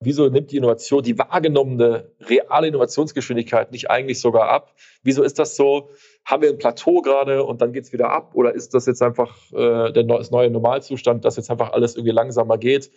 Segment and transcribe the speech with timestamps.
[0.00, 4.74] Wieso nimmt die Innovation, die wahrgenommene reale Innovationsgeschwindigkeit nicht eigentlich sogar ab?
[5.02, 5.90] Wieso ist das so?
[6.24, 8.30] Haben wir ein Plateau gerade und dann geht es wieder ab?
[8.34, 12.58] Oder ist das jetzt einfach äh, der neue Normalzustand, dass jetzt einfach alles irgendwie langsamer
[12.58, 12.92] geht?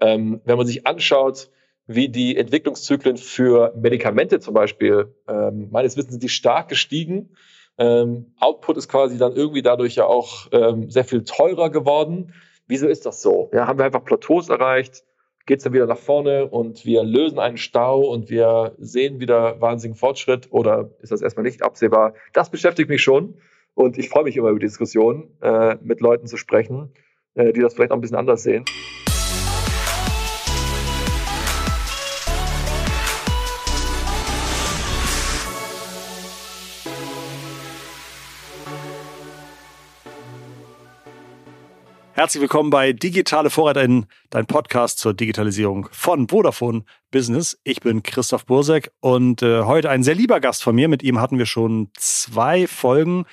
[0.00, 1.50] Ähm, wenn man sich anschaut,
[1.86, 7.36] wie die Entwicklungszyklen für Medikamente zum Beispiel, ähm, meines Wissens sind die stark gestiegen.
[7.78, 12.34] Ähm, Output ist quasi dann irgendwie dadurch ja auch ähm, sehr viel teurer geworden.
[12.66, 13.50] Wieso ist das so?
[13.52, 15.04] Ja, haben wir einfach Plateaus erreicht?
[15.50, 19.60] Geht es dann wieder nach vorne und wir lösen einen Stau und wir sehen wieder
[19.60, 22.14] wahnsinnigen Fortschritt oder ist das erstmal nicht absehbar?
[22.32, 23.34] Das beschäftigt mich schon
[23.74, 26.92] und ich freue mich immer über die Diskussion, äh, mit Leuten zu sprechen,
[27.34, 28.64] äh, die das vielleicht auch ein bisschen anders sehen.
[42.20, 47.58] Herzlich willkommen bei Digitale VorreiterInnen, dein Podcast zur Digitalisierung von Vodafone Business.
[47.64, 50.88] Ich bin Christoph Bursek und äh, heute ein sehr lieber Gast von mir.
[50.88, 53.24] Mit ihm hatten wir schon zwei Folgen.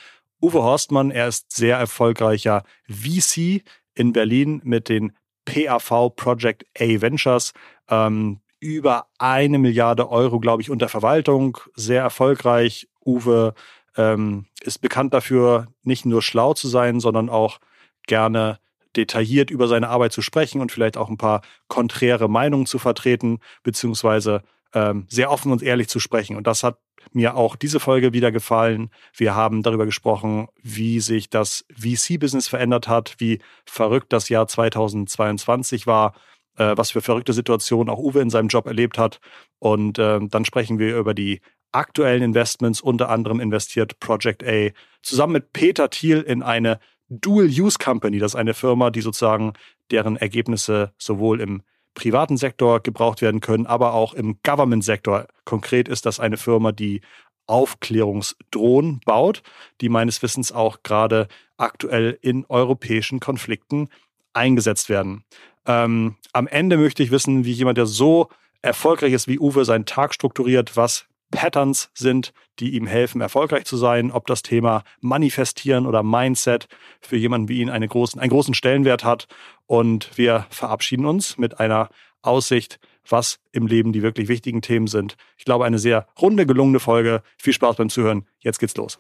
[0.42, 3.62] Uwe Horstmann, er ist sehr erfolgreicher VC
[3.94, 5.12] in Berlin mit den
[5.44, 7.52] PAV Project A Ventures.
[7.90, 11.58] Ähm, über eine Milliarde Euro, glaube ich, unter Verwaltung.
[11.76, 12.88] Sehr erfolgreich.
[13.06, 13.54] Uwe
[13.98, 17.60] ähm, ist bekannt dafür, nicht nur schlau zu sein, sondern auch
[18.08, 18.60] gerne
[18.98, 23.40] detailliert über seine Arbeit zu sprechen und vielleicht auch ein paar konträre Meinungen zu vertreten,
[23.64, 26.36] beziehungsweise ähm, sehr offen und ehrlich zu sprechen.
[26.36, 26.80] Und das hat
[27.14, 28.90] mir auch diese Folge wieder gefallen.
[29.16, 35.88] Wir haben darüber gesprochen, wie sich das VC-Business verändert hat, wie verrückt das Jahr 2022
[35.88, 36.14] war,
[36.58, 39.20] äh, was für verrückte Situationen auch Uwe in seinem Job erlebt hat.
[39.60, 44.70] Und äh, dann sprechen wir über die aktuellen Investments, unter anderem investiert Project A
[45.02, 48.20] zusammen mit Peter Thiel in eine Dual-Use Company.
[48.20, 49.54] Das ist eine Firma, die sozusagen
[49.92, 51.62] deren Ergebnisse sowohl im
[51.94, 55.28] privaten Sektor gebraucht werden können, aber auch im Government-Sektor.
[55.46, 57.02] Konkret ist das eine Firma, die
[57.48, 59.42] Aufklärungsdrohnen baut,
[59.82, 63.90] die meines Wissens auch gerade aktuell in europäischen Konflikten
[64.34, 65.24] eingesetzt werden.
[65.66, 68.30] Ähm, am Ende möchte ich wissen, wie jemand, der so
[68.62, 73.78] erfolgreich ist wie Uwe, seinen Tag strukturiert, was Patterns sind, die ihm helfen, erfolgreich zu
[73.78, 76.68] sein, ob das Thema Manifestieren oder Mindset
[77.02, 79.28] für jemanden wie ihn eine großen, einen großen Stellenwert hat.
[79.66, 81.90] Und wir verabschieden uns mit einer
[82.22, 85.16] Aussicht, was im Leben die wirklich wichtigen Themen sind.
[85.38, 87.22] Ich glaube, eine sehr runde, gelungene Folge.
[87.38, 88.26] Viel Spaß beim Zuhören.
[88.40, 89.00] Jetzt geht's los.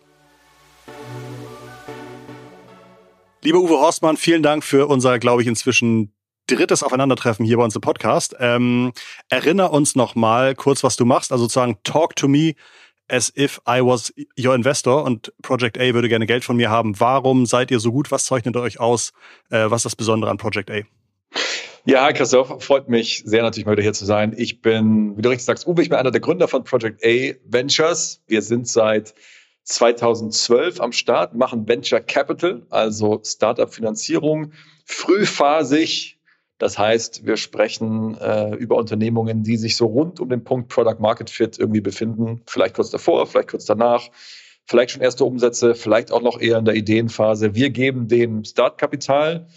[3.44, 6.12] Lieber Uwe Horstmann, vielen Dank für unser, glaube ich, inzwischen
[6.48, 8.36] drittes Aufeinandertreffen hier bei uns im Podcast.
[8.40, 8.94] Ähm,
[9.30, 11.32] erinner uns noch mal kurz, was du machst.
[11.32, 12.56] Also sozusagen talk to me
[13.10, 17.00] as if I was your investor und Project A würde gerne Geld von mir haben.
[17.00, 18.12] Warum seid ihr so gut?
[18.12, 19.14] Was zeichnet euch aus?
[19.50, 20.82] Äh, was ist das Besondere an Project A?
[21.86, 24.34] Ja, Christoph, freut mich sehr natürlich mal wieder hier zu sein.
[24.36, 27.36] Ich bin, wie du richtig sagst, Uwe, ich bin einer der Gründer von Project A
[27.46, 28.22] Ventures.
[28.28, 29.14] Wir sind seit
[29.64, 34.52] 2012 am Start, machen Venture Capital, also Startup-Finanzierung,
[34.84, 36.17] frühphasig
[36.58, 41.00] das heißt, wir sprechen äh, über Unternehmungen, die sich so rund um den Punkt Product
[41.00, 42.42] Market Fit irgendwie befinden.
[42.48, 44.10] Vielleicht kurz davor, vielleicht kurz danach,
[44.66, 47.54] vielleicht schon erste Umsätze, vielleicht auch noch eher in der Ideenphase.
[47.54, 49.48] Wir geben dem Startkapital.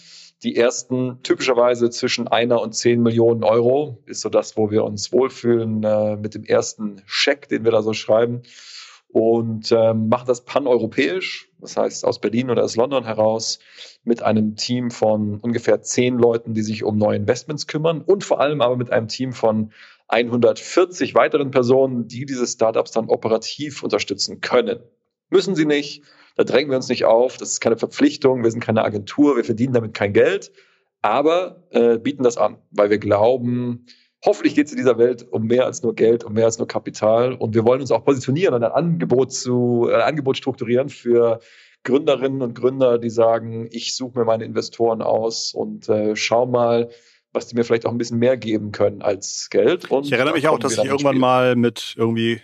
[0.43, 5.13] Die ersten typischerweise zwischen einer und zehn Millionen Euro ist so das, wo wir uns
[5.13, 8.43] wohlfühlen äh, mit dem ersten Scheck, den wir da so schreiben
[9.13, 13.59] und ähm, machen das paneuropäisch, das heißt aus Berlin oder aus London heraus
[14.05, 18.41] mit einem Team von ungefähr zehn Leuten, die sich um neue Investments kümmern und vor
[18.41, 19.73] allem aber mit einem Team von
[20.09, 24.81] 140 weiteren Personen, die diese Startups dann operativ unterstützen können.
[25.29, 26.03] Müssen sie nicht,
[26.37, 29.45] da drängen wir uns nicht auf, das ist keine Verpflichtung, wir sind keine Agentur, wir
[29.45, 30.53] verdienen damit kein Geld,
[31.03, 33.87] aber äh, bieten das an, weil wir glauben,
[34.25, 36.69] hoffentlich geht es in dieser Welt um mehr als nur Geld, um mehr als nur
[36.69, 41.41] Kapital und wir wollen uns auch positionieren und ein Angebot zu, ein Angebot strukturieren für
[41.85, 46.91] Gründerinnen und Gründer, die sagen, ich suche mir meine Investoren aus und äh, schau mal,
[47.33, 49.91] was die mir vielleicht auch ein bisschen mehr geben können als Geld.
[49.91, 52.43] Und ich erinnere mich auch, dass ich irgendwann mal mit irgendwie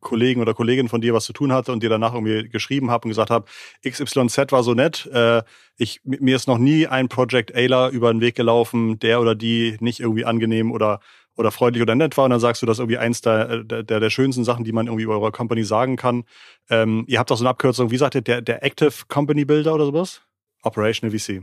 [0.00, 3.04] Kollegen oder Kolleginnen von dir was zu tun hatte und dir danach irgendwie geschrieben habe
[3.04, 3.46] und gesagt habe,
[3.86, 5.06] XYZ war so nett.
[5.12, 5.42] Äh,
[5.76, 9.76] ich, mir ist noch nie ein Project Ailer über den Weg gelaufen, der oder die
[9.80, 11.00] nicht irgendwie angenehm oder
[11.36, 13.82] oder freundlich oder nett war und dann sagst du, das ist irgendwie eins der, der,
[13.82, 16.24] der schönsten Sachen, die man irgendwie über eure Company sagen kann.
[16.70, 19.74] Ähm, ihr habt auch so eine Abkürzung, wie sagt ihr, der, der Active Company Builder
[19.74, 20.22] oder sowas?
[20.62, 21.42] Operational VC.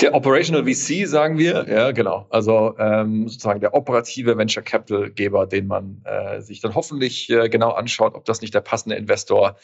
[0.00, 2.26] Der Operational VC, sagen wir, ja, genau.
[2.30, 7.48] Also ähm, sozusagen der operative Venture Capital Geber, den man äh, sich dann hoffentlich äh,
[7.48, 9.56] genau anschaut, ob das nicht der passende Investor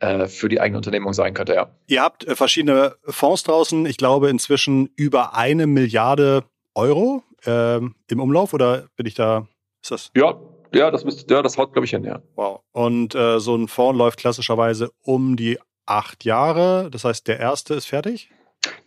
[0.00, 1.70] äh, für die eigene Unternehmung sein könnte, ja.
[1.86, 6.44] Ihr habt äh, verschiedene Fonds draußen, ich glaube inzwischen über eine Milliarde
[6.74, 9.46] Euro ähm, im Umlauf oder bin ich da,
[9.82, 10.10] ist das?
[10.16, 10.38] Ja,
[10.72, 12.22] ja, das müsste, ja, das haut, glaube ich, hin, ja.
[12.34, 12.60] Wow.
[12.72, 16.88] Und äh, so ein Fonds läuft klassischerweise um die acht Jahre.
[16.90, 18.30] Das heißt, der erste ist fertig?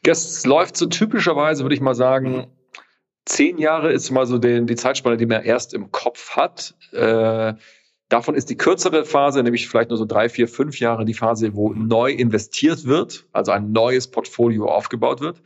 [0.05, 2.47] Es läuft so typischerweise, würde ich mal sagen,
[3.25, 6.75] zehn Jahre ist mal so den, die Zeitspanne, die man erst im Kopf hat.
[6.91, 7.53] Äh,
[8.09, 11.55] davon ist die kürzere Phase, nämlich vielleicht nur so drei, vier, fünf Jahre, die Phase,
[11.55, 15.41] wo neu investiert wird, also ein neues Portfolio aufgebaut wird.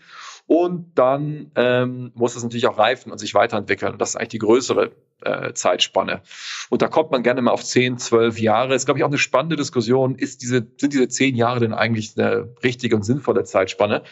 [0.48, 3.92] Und dann ähm, muss es natürlich auch reifen und sich weiterentwickeln.
[3.92, 6.22] Und das ist eigentlich die größere äh, Zeitspanne.
[6.70, 8.74] Und da kommt man gerne mal auf 10, 12 Jahre.
[8.74, 10.16] Ist, glaube ich, auch eine spannende Diskussion.
[10.16, 14.04] Ist diese, sind diese 10 Jahre denn eigentlich eine richtige und sinnvolle Zeitspanne?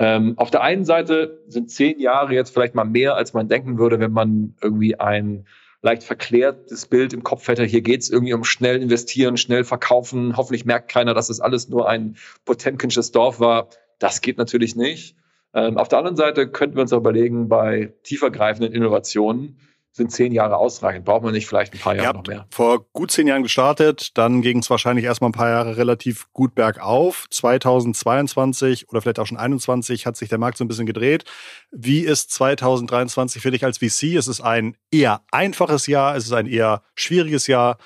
[0.00, 3.78] Ähm, auf der einen Seite sind 10 Jahre jetzt vielleicht mal mehr, als man denken
[3.78, 5.44] würde, wenn man irgendwie ein
[5.82, 7.64] leicht verklärtes Bild im Kopf hätte.
[7.64, 10.38] Hier geht es irgendwie um schnell investieren, schnell verkaufen.
[10.38, 12.16] Hoffentlich merkt keiner, dass das alles nur ein
[12.46, 13.68] Potemkinsches Dorf war.
[13.98, 15.16] Das geht natürlich nicht.
[15.52, 19.58] Ähm, auf der anderen Seite könnten wir uns auch überlegen, bei tiefergreifenden Innovationen
[19.92, 21.04] sind zehn Jahre ausreichend.
[21.04, 22.46] Braucht man nicht vielleicht ein paar Jahre noch mehr?
[22.50, 26.54] Vor gut zehn Jahren gestartet, dann ging es wahrscheinlich erstmal ein paar Jahre relativ gut
[26.54, 27.26] bergauf.
[27.30, 31.24] 2022 oder vielleicht auch schon 2021 hat sich der Markt so ein bisschen gedreht.
[31.70, 34.14] Wie ist 2023 für dich als VC?
[34.14, 36.16] Ist es ein eher einfaches Jahr?
[36.16, 37.78] Ist es ein eher schwieriges Jahr?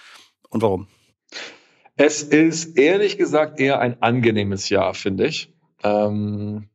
[0.51, 0.89] Und warum?
[1.97, 5.53] Es ist ehrlich gesagt eher ein angenehmes Jahr, finde ich.
[5.83, 6.69] Ähm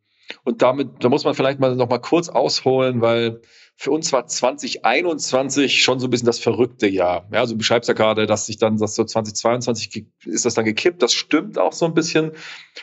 [0.44, 3.42] und damit, da muss man vielleicht mal noch mal kurz ausholen, weil
[3.82, 7.30] für uns war 2021 schon so ein bisschen das verrückte Jahr.
[7.32, 10.66] Ja, also du beschreibst ja gerade, dass sich dann das so 2022 ist das dann
[10.66, 11.02] gekippt.
[11.02, 12.34] Das stimmt auch so ein bisschen.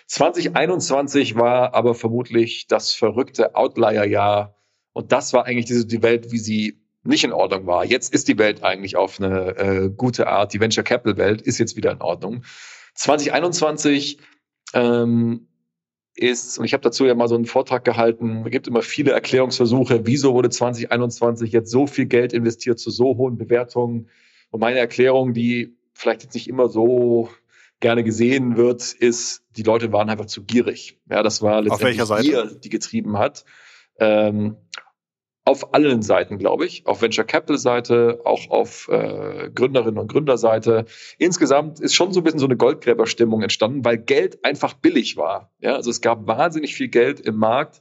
[0.07, 4.57] 2021 war aber vermutlich das verrückte Outlier-Jahr.
[4.95, 7.85] Und das war eigentlich diese, die Welt, wie sie nicht in Ordnung war.
[7.85, 10.55] Jetzt ist die Welt eigentlich auf eine äh, gute Art.
[10.55, 12.43] Die Venture Capital Welt ist jetzt wieder in Ordnung.
[12.95, 14.19] 2021
[14.73, 15.47] ähm,
[16.17, 19.13] ist, und ich habe dazu ja mal so einen Vortrag gehalten, es gibt immer viele
[19.13, 24.09] Erklärungsversuche, wieso wurde 2021 jetzt so viel Geld investiert zu so hohen Bewertungen.
[24.51, 27.29] Und meine Erklärung, die vielleicht jetzt nicht immer so
[27.81, 30.99] gerne gesehen wird, ist, die Leute waren einfach zu gierig.
[31.11, 33.45] Ja, das war letztendlich Gier, die getrieben hat.
[33.99, 34.57] Ähm,
[35.57, 40.85] auf allen Seiten, glaube ich, auf Venture Capital Seite, auch auf äh, Gründerinnen und Gründerseite.
[41.17, 45.51] Insgesamt ist schon so ein bisschen so eine Goldgräberstimmung entstanden, weil Geld einfach billig war.
[45.61, 47.81] Ja, also es gab wahnsinnig viel Geld im Markt.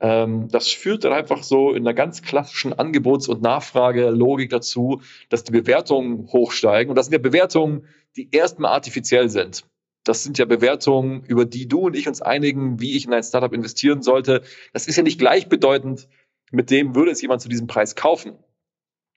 [0.00, 5.44] Ähm, das führt dann einfach so in einer ganz klassischen Angebots- und Nachfragelogik dazu, dass
[5.44, 6.90] die Bewertungen hochsteigen.
[6.90, 7.86] Und das sind ja Bewertungen,
[8.16, 9.64] die erstmal artifiziell sind.
[10.04, 13.22] Das sind ja Bewertungen, über die du und ich uns einigen, wie ich in ein
[13.22, 14.42] Startup investieren sollte.
[14.72, 16.08] Das ist ja nicht gleichbedeutend
[16.52, 18.32] mit dem würde es jemand zu diesem Preis kaufen.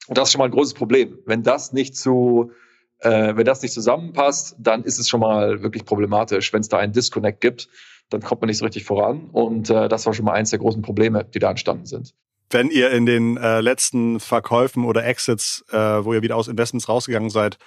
[0.08, 1.20] Und das ist schon mal ein großes Problem.
[1.26, 2.52] Wenn das nicht zu,
[3.00, 6.54] äh, wenn das nicht zusammenpasst, dann ist es schon mal wirklich problematisch.
[6.54, 7.70] Wenn es da einen Disconnect gibt,
[8.10, 9.30] dann kommt man nicht so richtig voran.
[9.32, 12.14] Und äh, das war schon mal eins der großen Probleme, die da entstanden sind.
[12.50, 16.88] Wenn ihr in den äh, letzten Verkäufen oder Exits, äh, wo ihr wieder aus Investments
[16.88, 17.58] rausgegangen seid,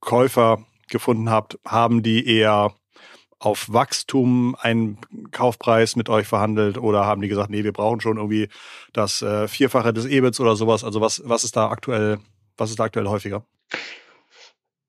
[0.00, 2.74] Käufer gefunden habt, haben die eher
[3.42, 4.98] auf Wachstum einen
[5.32, 8.48] Kaufpreis mit euch verhandelt oder haben die gesagt, nee, wir brauchen schon irgendwie
[8.92, 10.84] das äh, Vierfache des EBITs oder sowas?
[10.84, 12.18] Also was, was ist da aktuell,
[12.56, 13.44] was ist da aktuell häufiger?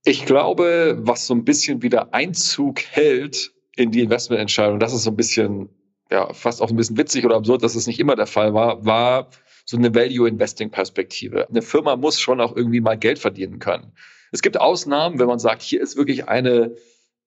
[0.03, 5.09] Ich glaube, was so ein bisschen wieder Einzug hält in die Investmententscheidung, das ist so
[5.09, 5.69] ein bisschen,
[6.11, 8.85] ja, fast auch ein bisschen witzig oder absurd, dass es nicht immer der Fall war,
[8.85, 9.29] war
[9.65, 11.49] so eine Value-Investing-Perspektive.
[11.49, 13.93] Eine Firma muss schon auch irgendwie mal Geld verdienen können.
[14.31, 16.75] Es gibt Ausnahmen, wenn man sagt, hier ist wirklich eine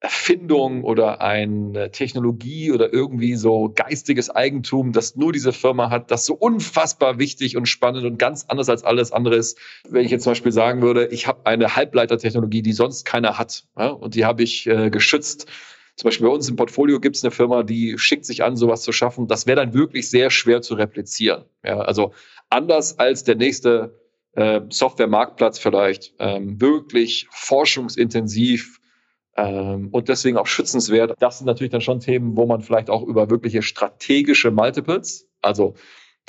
[0.06, 6.24] Erfindung oder eine Technologie oder irgendwie so geistiges Eigentum, das nur diese Firma hat, das
[6.24, 9.58] so unfassbar wichtig und spannend und ganz anders als alles andere ist.
[9.88, 13.64] Wenn ich jetzt zum Beispiel sagen würde, ich habe eine Halbleitertechnologie, die sonst keiner hat
[13.76, 15.46] ja, und die habe ich äh, geschützt.
[15.96, 18.82] Zum Beispiel bei uns im Portfolio gibt es eine Firma, die schickt sich an, sowas
[18.82, 19.26] zu schaffen.
[19.26, 21.46] Das wäre dann wirklich sehr schwer zu replizieren.
[21.64, 22.12] Ja, also
[22.48, 23.98] anders als der nächste
[24.34, 28.78] äh, Software-Marktplatz vielleicht, ähm, wirklich forschungsintensiv
[29.36, 31.14] und deswegen auch schützenswert.
[31.18, 35.74] Das sind natürlich dann schon Themen, wo man vielleicht auch über wirkliche strategische Multiples, also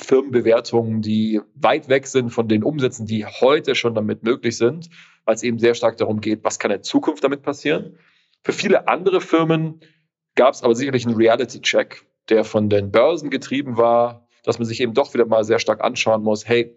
[0.00, 4.90] Firmenbewertungen, die weit weg sind von den Umsätzen, die heute schon damit möglich sind,
[5.24, 7.98] weil es eben sehr stark darum geht, was kann in Zukunft damit passieren.
[8.44, 9.80] Für viele andere Firmen
[10.34, 14.80] gab es aber sicherlich einen Reality-Check, der von den Börsen getrieben war, dass man sich
[14.80, 16.76] eben doch wieder mal sehr stark anschauen muss, hey,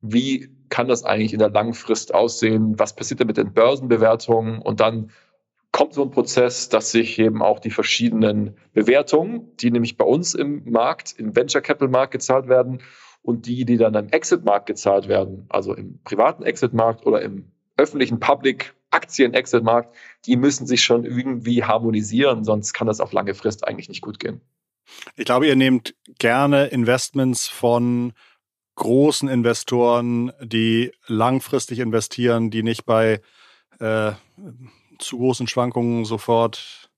[0.00, 2.78] wie kann das eigentlich in der langen Frist aussehen?
[2.78, 4.62] Was passiert da mit den Börsenbewertungen?
[4.62, 5.10] Und dann
[5.80, 10.34] kommt so ein Prozess, dass sich eben auch die verschiedenen Bewertungen, die nämlich bei uns
[10.34, 12.82] im Markt, im Venture Capital Markt gezahlt werden
[13.22, 17.22] und die, die dann im Exit Markt gezahlt werden, also im privaten Exit Markt oder
[17.22, 19.96] im öffentlichen Public Aktien Exit Markt,
[20.26, 24.18] die müssen sich schon irgendwie harmonisieren, sonst kann das auf lange Frist eigentlich nicht gut
[24.18, 24.42] gehen.
[25.16, 28.12] Ich glaube, ihr nehmt gerne Investments von
[28.74, 33.22] großen Investoren, die langfristig investieren, die nicht bei
[33.78, 34.12] äh,
[35.00, 36.90] zu großen Schwankungen sofort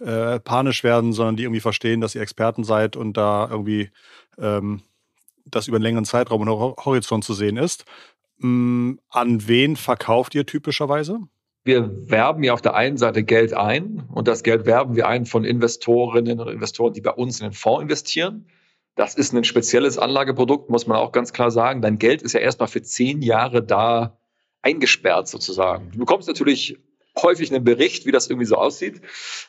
[0.00, 3.90] äh, panisch werden, sondern die irgendwie verstehen, dass ihr Experten seid und da irgendwie
[4.38, 4.82] ähm,
[5.44, 6.48] das über einen längeren Zeitraum und
[6.84, 7.84] Horizont zu sehen ist.
[8.42, 11.20] Ähm, an wen verkauft ihr typischerweise?
[11.62, 15.26] Wir werben ja auf der einen Seite Geld ein und das Geld werben wir ein
[15.26, 18.46] von Investorinnen und Investoren, die bei uns in den Fonds investieren.
[18.96, 21.82] Das ist ein spezielles Anlageprodukt, muss man auch ganz klar sagen.
[21.82, 24.18] Dein Geld ist ja erstmal für zehn Jahre da
[24.62, 25.90] eingesperrt sozusagen.
[25.92, 26.78] Du bekommst natürlich
[27.22, 29.00] häufig einen Bericht, wie das irgendwie so aussieht.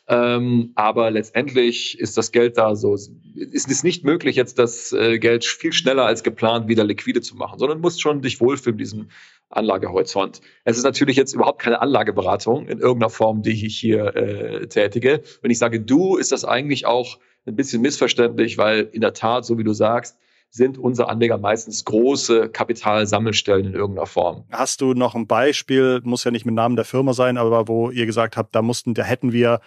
[0.07, 5.19] Ähm, aber letztendlich ist das Geld da so, ist es nicht möglich, jetzt das äh,
[5.19, 9.09] Geld viel schneller als geplant wieder liquide zu machen, sondern musst schon dich wohlfühlen diesem
[9.49, 10.41] Anlagehorizont.
[10.63, 15.21] Es ist natürlich jetzt überhaupt keine Anlageberatung in irgendeiner Form, die ich hier äh, tätige.
[15.41, 19.45] Wenn ich sage du, ist das eigentlich auch ein bisschen missverständlich, weil in der Tat,
[19.45, 20.17] so wie du sagst,
[20.51, 24.43] sind unsere Anleger meistens große Kapitalsammelstellen in irgendeiner Form.
[24.51, 27.89] Hast du noch ein Beispiel, muss ja nicht mit Namen der Firma sein, aber wo
[27.89, 29.61] ihr gesagt habt, da mussten, da hätten wir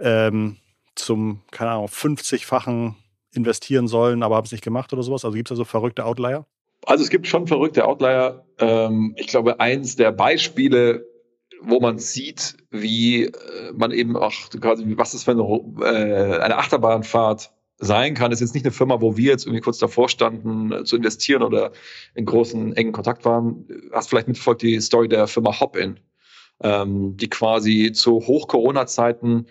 [0.00, 0.56] ähm,
[0.94, 2.94] zum, keine Ahnung, 50-fachen
[3.32, 5.24] investieren sollen, aber haben es nicht gemacht oder sowas?
[5.24, 6.46] Also gibt es da so verrückte Outlier?
[6.86, 8.44] Also es gibt schon verrückte Outlier.
[8.58, 11.06] Ähm, ich glaube, eins der Beispiele,
[11.60, 13.32] wo man sieht, wie äh,
[13.74, 18.30] man eben auch quasi, was ist für eine, äh, eine Achterbahnfahrt sein kann.
[18.30, 20.96] Es ist jetzt nicht eine Firma, wo wir jetzt irgendwie kurz davor standen äh, zu
[20.96, 21.72] investieren oder
[22.14, 23.66] in großen, engen Kontakt waren.
[23.92, 25.98] Hast vielleicht mitverfolgt die Story der Firma Hopin,
[26.62, 29.46] ähm, die quasi zu Hoch-Corona-Zeiten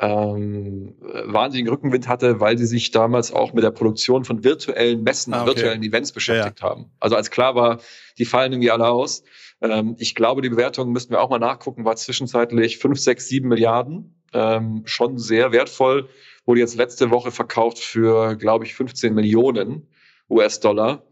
[0.00, 5.34] ähm, wahnsinnigen Rückenwind hatte, weil sie sich damals auch mit der Produktion von virtuellen Messen,
[5.34, 5.48] ah, okay.
[5.48, 6.70] virtuellen Events beschäftigt ja, ja.
[6.70, 6.90] haben.
[7.00, 7.78] Also als klar war,
[8.18, 9.22] die fallen irgendwie alle aus.
[9.60, 13.48] Ähm, ich glaube, die Bewertung müssten wir auch mal nachgucken, war zwischenzeitlich 5, 6, 7
[13.48, 14.20] Milliarden.
[14.32, 16.08] Ähm, schon sehr wertvoll
[16.46, 19.88] wurde jetzt letzte Woche verkauft für, glaube ich, 15 Millionen
[20.28, 21.04] US-Dollar.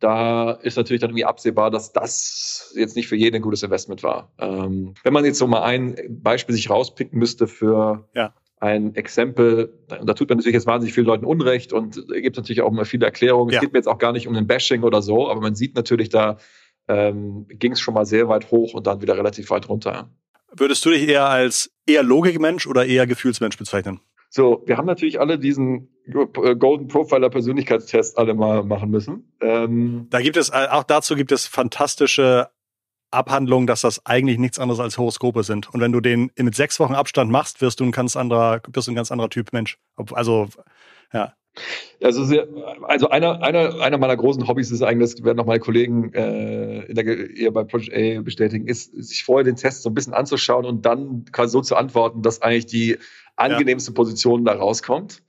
[0.00, 4.02] Da ist natürlich dann irgendwie absehbar, dass das jetzt nicht für jeden ein gutes Investment
[4.02, 4.32] war.
[4.38, 8.34] Ähm, wenn man jetzt so mal ein Beispiel sich rauspicken müsste für ja.
[8.58, 12.60] ein Exempel, da tut man natürlich jetzt wahnsinnig vielen Leuten Unrecht und es gibt natürlich
[12.60, 13.50] auch immer viele Erklärungen.
[13.50, 13.58] Ja.
[13.58, 15.74] Es geht mir jetzt auch gar nicht um ein Bashing oder so, aber man sieht
[15.74, 16.38] natürlich, da
[16.88, 20.10] ähm, ging es schon mal sehr weit hoch und dann wieder relativ weit runter.
[20.52, 24.00] Würdest du dich eher als eher Logikmensch oder eher Gefühlsmensch bezeichnen?
[24.36, 29.32] So, wir haben natürlich alle diesen äh, Golden Profiler Persönlichkeitstest alle mal machen müssen.
[29.40, 32.50] Ähm, da gibt es, äh, auch dazu gibt es fantastische
[33.12, 35.72] Abhandlungen, dass das eigentlich nichts anderes als Horoskope sind.
[35.72, 38.92] Und wenn du den mit sechs Wochen Abstand machst, wirst du ein ganz anderer, du
[38.92, 39.78] ein ganz anderer Typ Mensch.
[40.14, 40.48] Also,
[41.12, 41.34] ja.
[42.02, 42.48] Also, sehr,
[42.82, 46.80] also einer, einer, einer meiner großen Hobbys ist eigentlich, das werden noch meine Kollegen äh,
[46.86, 47.04] in der,
[47.36, 50.84] eher bei Project A bestätigen, ist, sich vorher den Test so ein bisschen anzuschauen und
[50.84, 52.98] dann quasi so zu antworten, dass eigentlich die
[53.36, 53.94] angenehmste ja.
[53.94, 55.22] Position da rauskommt.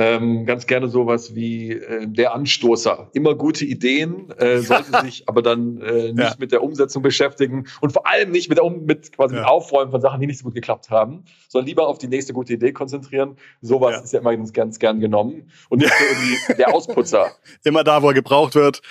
[0.00, 3.10] Ähm, ganz gerne sowas wie äh, der Anstoßer.
[3.14, 6.34] Immer gute Ideen, äh, sollte sich aber dann äh, nicht ja.
[6.38, 9.40] mit der Umsetzung beschäftigen und vor allem nicht mit, der um mit quasi ja.
[9.40, 12.32] mit Aufräumen von Sachen, die nicht so gut geklappt haben, sondern lieber auf die nächste
[12.32, 13.36] gute Idee konzentrieren.
[13.60, 14.00] Sowas ja.
[14.02, 17.32] ist ja immer ganz, ganz gern genommen und nicht so irgendwie der Ausputzer.
[17.64, 18.82] Immer da, wo er gebraucht wird.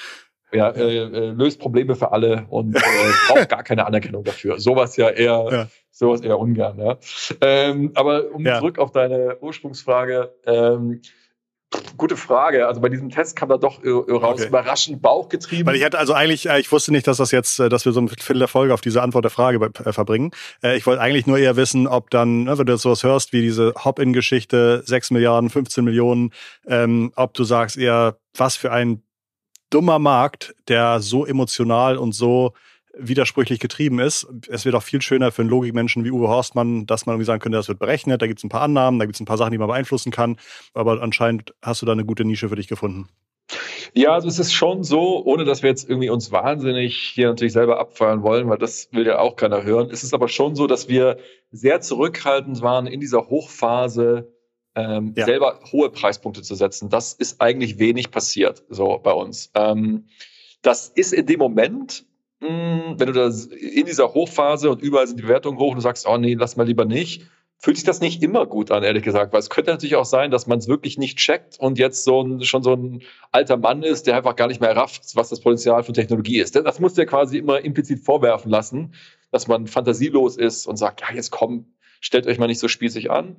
[0.53, 2.79] Ja, äh, äh, löst Probleme für alle und äh,
[3.27, 4.59] braucht gar keine Anerkennung dafür.
[4.59, 6.79] Sowas ja eher sowas eher ungern.
[6.79, 6.97] Ja.
[7.41, 8.59] Ähm, aber um ja.
[8.59, 10.33] zurück auf deine Ursprungsfrage.
[10.45, 11.01] Ähm,
[11.97, 12.65] Gute Frage.
[12.65, 14.47] Also bei diesem Test kam da doch äh, raus okay.
[14.47, 15.65] überraschend Bauchgetrieben.
[15.65, 17.91] Weil ich hatte also eigentlich, äh, ich wusste nicht, dass das jetzt, äh, dass wir
[17.91, 19.59] so ein Viertel der Folge auf diese Antwort der Frage
[19.91, 20.31] verbringen.
[20.61, 23.41] Ich wollte eigentlich nur eher wissen, ob dann, ne, wenn du jetzt sowas hörst wie
[23.41, 26.31] diese Hop-in-Geschichte, 6 Milliarden, 15 Millionen,
[26.67, 29.03] ähm, ob du sagst eher, was für ein
[29.69, 32.53] dummer Markt, der so emotional und so
[32.99, 34.27] widersprüchlich getrieben ist.
[34.47, 37.39] Es wird auch viel schöner für einen Logikmenschen wie Uwe Horstmann, dass man irgendwie sagen
[37.39, 39.37] könnte, das wird berechnet, da gibt es ein paar Annahmen, da gibt es ein paar
[39.37, 40.37] Sachen, die man beeinflussen kann.
[40.73, 43.07] Aber anscheinend hast du da eine gute Nische für dich gefunden.
[43.93, 47.53] Ja, also es ist schon so, ohne dass wir jetzt irgendwie uns wahnsinnig hier natürlich
[47.53, 49.89] selber abfeiern wollen, weil das will ja auch keiner hören.
[49.89, 51.17] Es ist aber schon so, dass wir
[51.51, 54.33] sehr zurückhaltend waren in dieser Hochphase,
[54.77, 55.25] ähm, ja.
[55.25, 56.89] selber hohe Preispunkte zu setzen.
[56.89, 59.51] Das ist eigentlich wenig passiert so bei uns.
[59.55, 60.05] Ähm,
[60.61, 62.05] das ist in dem Moment
[62.39, 65.81] hm, wenn du da in dieser Hochphase und überall sind die Bewertungen hoch und du
[65.81, 67.23] sagst, oh nee, lass mal lieber nicht,
[67.57, 69.33] fühlt sich das nicht immer gut an, ehrlich gesagt.
[69.33, 72.21] Weil es könnte natürlich auch sein, dass man es wirklich nicht checkt und jetzt so
[72.21, 75.41] ein, schon so ein alter Mann ist, der einfach gar nicht mehr rafft, was das
[75.41, 76.55] Potenzial von Technologie ist.
[76.55, 78.93] Das muss der quasi immer implizit vorwerfen lassen,
[79.31, 83.11] dass man fantasielos ist und sagt, ja, jetzt komm, stellt euch mal nicht so spießig
[83.11, 83.37] an.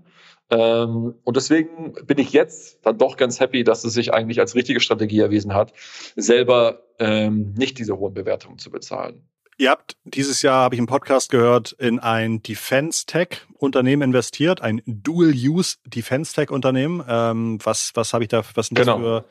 [0.51, 4.55] Ähm, und deswegen bin ich jetzt dann doch ganz happy, dass es sich eigentlich als
[4.55, 5.73] richtige Strategie erwiesen hat,
[6.17, 9.29] selber ähm, nicht diese hohen Bewertungen zu bezahlen.
[9.61, 15.79] Ihr habt dieses Jahr, habe ich im Podcast gehört, in ein Defense-Tech-Unternehmen investiert, ein Dual-Use
[15.85, 17.03] Defense-Tech-Unternehmen.
[17.09, 18.99] Ähm, was was habe ich da, was sind das genau.
[18.99, 19.25] für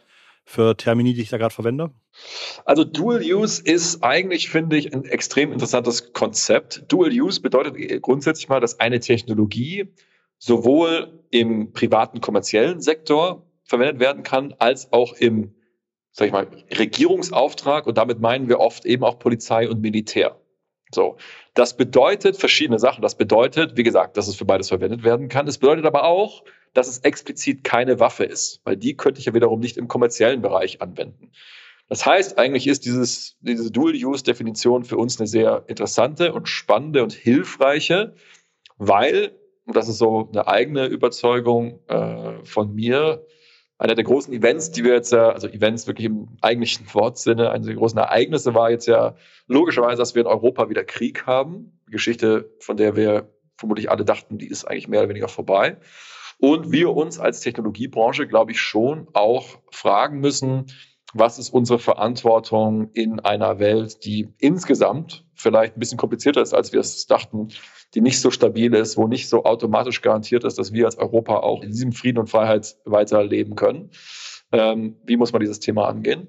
[0.48, 1.92] für Termini, die ich da gerade verwende?
[2.64, 6.86] Also Dual Use ist eigentlich, finde ich, ein extrem interessantes Konzept.
[6.88, 9.94] Dual Use bedeutet grundsätzlich mal, dass eine Technologie
[10.38, 15.54] sowohl im privaten kommerziellen Sektor verwendet werden kann, als auch im,
[16.14, 16.48] sag ich mal,
[16.80, 17.86] Regierungsauftrag.
[17.86, 20.40] Und damit meinen wir oft eben auch Polizei und Militär.
[20.92, 21.18] So.
[21.56, 23.02] Das bedeutet verschiedene Sachen.
[23.02, 25.46] Das bedeutet, wie gesagt, dass es für beides verwendet werden kann.
[25.46, 29.34] Es bedeutet aber auch, dass es explizit keine Waffe ist, weil die könnte ich ja
[29.34, 31.32] wiederum nicht im kommerziellen Bereich anwenden.
[31.90, 37.14] Das heißt, eigentlich ist dieses, diese Dual-Use-Definition für uns eine sehr interessante und spannende und
[37.14, 38.14] hilfreiche,
[38.78, 39.32] weil,
[39.66, 43.26] und das ist so eine eigene Überzeugung äh, von mir,
[43.80, 47.66] einer der großen Events, die wir jetzt ja, also Events wirklich im eigentlichen Wortsinne, eine
[47.66, 49.16] der großen Ereignisse war jetzt ja
[49.48, 51.80] logischerweise, dass wir in Europa wieder Krieg haben.
[51.88, 55.78] Geschichte, von der wir vermutlich alle dachten, die ist eigentlich mehr oder weniger vorbei.
[56.40, 60.68] Und wir uns als Technologiebranche, glaube ich, schon auch fragen müssen,
[61.14, 66.74] was ist unsere Verantwortung in einer Welt, die insgesamt vielleicht ein bisschen komplizierter ist, als
[66.74, 67.50] wir es dachten,
[67.94, 71.38] die nicht so stabil ist, wo nicht so automatisch garantiert ist, dass wir als Europa
[71.38, 73.92] auch in diesem Frieden und Freiheit weiterleben können.
[74.52, 76.28] Ähm, wie muss man dieses Thema angehen?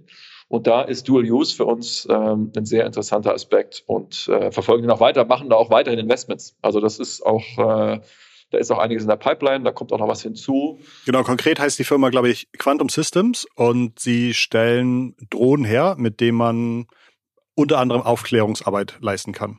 [0.48, 4.84] Und da ist Dual Use für uns ähm, ein sehr interessanter Aspekt und äh, verfolgen
[4.84, 6.56] ihn auch weiter, machen da auch weiterhin Investments.
[6.62, 8.00] Also das ist auch äh,
[8.50, 10.78] da ist auch einiges in der Pipeline, da kommt auch noch was hinzu.
[11.04, 16.20] Genau, konkret heißt die Firma, glaube ich, Quantum Systems und sie stellen Drohnen her, mit
[16.20, 16.86] denen man
[17.54, 19.58] unter anderem Aufklärungsarbeit leisten kann.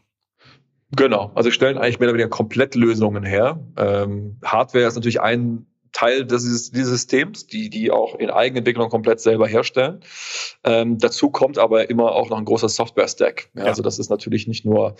[0.96, 3.64] Genau, also stellen eigentlich mehr oder weniger Komplettlösungen her.
[3.78, 9.20] Ähm, Hardware ist natürlich ein Teil dieses, dieses Systems, die die auch in Eigenentwicklung komplett
[9.20, 10.02] selber herstellen.
[10.64, 13.50] Ähm, dazu kommt aber immer auch noch ein großer Software-Stack.
[13.54, 13.68] Ja, ja.
[13.68, 14.96] Also das ist natürlich nicht nur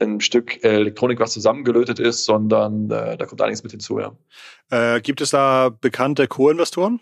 [0.00, 4.00] ein Stück Elektronik, was zusammengelötet ist, sondern äh, da kommt einiges mit hinzu.
[4.00, 4.16] Ja.
[4.70, 7.00] Äh, gibt es da bekannte Co-Investoren?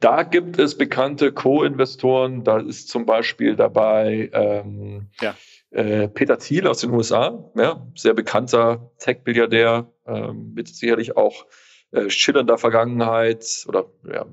[0.00, 2.44] Da gibt es bekannte Co-Investoren.
[2.44, 5.34] Da ist zum Beispiel dabei ähm, ja.
[5.70, 11.46] äh, Peter Thiel aus den USA, ja, sehr bekannter Tech-Milliardär, ähm, mit sicherlich auch
[11.94, 14.24] äh, schillernder Vergangenheit oder ja, äh,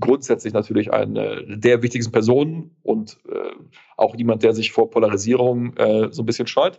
[0.00, 3.50] grundsätzlich natürlich eine der wichtigsten Personen und äh,
[3.98, 6.78] auch jemand, der sich vor Polarisierung äh, so ein bisschen scheut.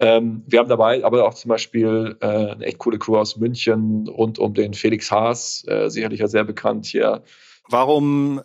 [0.00, 4.08] Ähm, wir haben dabei aber auch zum Beispiel äh, eine echt coole Crew aus München
[4.08, 7.22] rund um den Felix Haas, äh, sicherlich ja sehr bekannt hier.
[7.68, 8.42] Warum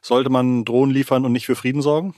[0.00, 2.14] sollte man Drohnen liefern und nicht für Frieden sorgen?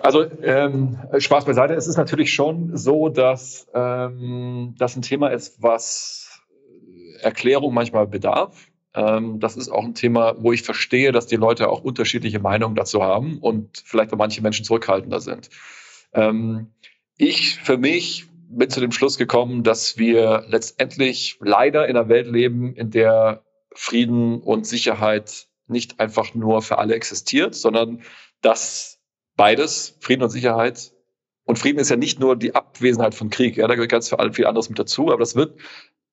[0.00, 1.74] Also ähm, Spaß beiseite.
[1.74, 6.19] Es ist natürlich schon so, dass ähm, das ein Thema ist, was
[7.22, 8.68] Erklärung manchmal bedarf.
[8.94, 12.74] Ähm, das ist auch ein Thema, wo ich verstehe, dass die Leute auch unterschiedliche Meinungen
[12.74, 15.50] dazu haben und vielleicht bei manchen Menschen zurückhaltender sind.
[16.12, 16.68] Ähm,
[17.16, 22.26] ich für mich bin zu dem Schluss gekommen, dass wir letztendlich leider in einer Welt
[22.26, 28.02] leben, in der Frieden und Sicherheit nicht einfach nur für alle existiert, sondern
[28.42, 28.98] dass
[29.36, 30.92] beides, Frieden und Sicherheit,
[31.44, 34.46] und Frieden ist ja nicht nur die Abwesenheit von Krieg, ja, da gehört ganz viel
[34.46, 35.58] anderes mit dazu, aber das wird,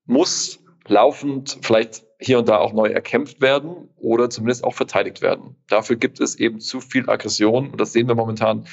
[0.06, 5.56] muss laufend vielleicht hier und da auch neu erkämpft werden oder zumindest auch verteidigt werden.
[5.68, 8.68] Dafür gibt es eben zu viel Aggression und das sehen wir momentan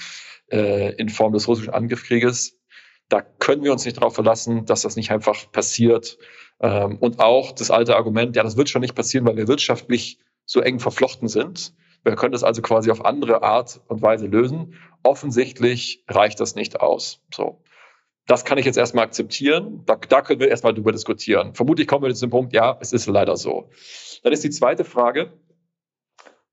[0.50, 2.59] äh, in Form des russischen Angriffskrieges.
[3.09, 6.16] Da können wir uns nicht darauf verlassen, dass das nicht einfach passiert.
[6.61, 10.18] Ähm, und auch das alte Argument, ja, das wird schon nicht passieren, weil wir wirtschaftlich
[10.46, 11.74] so eng verflochten sind.
[12.03, 14.74] Wir können das also quasi auf andere Art und Weise lösen.
[15.03, 17.22] Offensichtlich reicht das nicht aus.
[17.35, 17.62] So
[18.26, 19.82] das kann ich jetzt erstmal akzeptieren.
[19.87, 21.54] Da, da können wir erstmal drüber diskutieren.
[21.54, 23.68] Vermutlich kommen wir zu dem Punkt, ja, es ist leider so.
[24.22, 25.32] Dann ist die zweite Frage,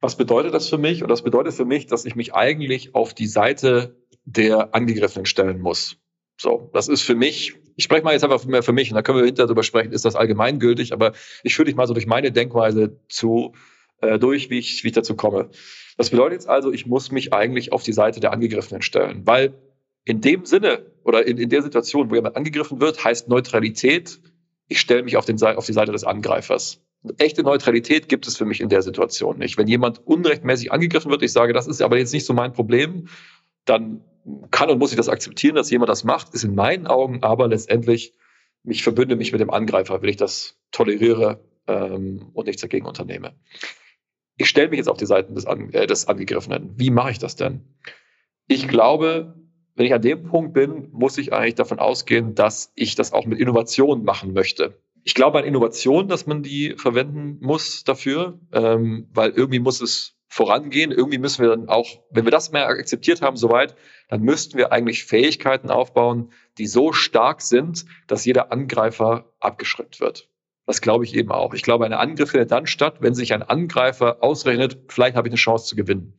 [0.02, 1.04] was bedeutet das für mich?
[1.04, 5.62] Und das bedeutet für mich, dass ich mich eigentlich auf die Seite der Angegriffenen stellen
[5.62, 5.98] muss.
[6.38, 9.04] So, das ist für mich, ich spreche mal jetzt einfach mehr für mich und da
[9.04, 12.08] können wir hinterher darüber sprechen, ist das allgemeingültig, aber ich führe dich mal so durch
[12.08, 13.54] meine Denkweise zu,
[14.02, 15.52] äh, durch, wie ich, wie ich dazu komme.
[15.98, 19.54] Das bedeutet jetzt also, ich muss mich eigentlich auf die Seite der Angegriffenen stellen, weil
[20.04, 24.20] in dem Sinne oder in, in der Situation, wo jemand angegriffen wird, heißt Neutralität,
[24.68, 26.82] ich stelle mich auf, den, auf die Seite des Angreifers.
[27.18, 29.58] Echte Neutralität gibt es für mich in der Situation nicht.
[29.58, 33.08] Wenn jemand unrechtmäßig angegriffen wird, ich sage, das ist aber jetzt nicht so mein Problem,
[33.66, 34.02] dann
[34.52, 37.48] kann und muss ich das akzeptieren, dass jemand das macht, ist in meinen Augen aber
[37.48, 38.14] letztendlich,
[38.64, 43.34] mich verbünde mich mit dem Angreifer, wenn ich das toleriere ähm, und nichts dagegen unternehme.
[44.38, 46.74] Ich stelle mich jetzt auf die Seiten des, äh, des Angegriffenen.
[46.78, 47.62] Wie mache ich das denn?
[48.48, 49.41] Ich glaube,
[49.76, 53.26] wenn ich an dem Punkt bin, muss ich eigentlich davon ausgehen, dass ich das auch
[53.26, 54.78] mit Innovation machen möchte.
[55.04, 60.16] Ich glaube an Innovation, dass man die verwenden muss dafür, ähm, weil irgendwie muss es
[60.28, 60.92] vorangehen.
[60.92, 63.76] Irgendwie müssen wir dann auch, wenn wir das mehr akzeptiert haben, soweit,
[64.08, 70.30] dann müssten wir eigentlich Fähigkeiten aufbauen, die so stark sind, dass jeder Angreifer abgeschreckt wird.
[70.66, 71.54] Das glaube ich eben auch.
[71.54, 75.32] Ich glaube, ein Angriff findet dann statt, wenn sich ein Angreifer ausrechnet, vielleicht habe ich
[75.32, 76.18] eine Chance zu gewinnen.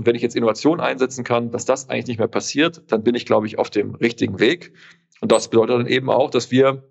[0.00, 3.14] Und wenn ich jetzt Innovation einsetzen kann, dass das eigentlich nicht mehr passiert, dann bin
[3.14, 4.72] ich, glaube ich, auf dem richtigen Weg.
[5.20, 6.90] Und das bedeutet dann eben auch, dass wir